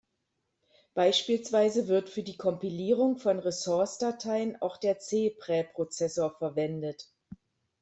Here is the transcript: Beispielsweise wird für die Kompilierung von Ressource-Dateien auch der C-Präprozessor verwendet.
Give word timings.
Beispielsweise 0.95 1.87
wird 1.87 2.09
für 2.09 2.23
die 2.23 2.35
Kompilierung 2.35 3.17
von 3.19 3.37
Ressource-Dateien 3.37 4.59
auch 4.59 4.77
der 4.77 4.97
C-Präprozessor 4.97 6.35
verwendet. 6.39 7.07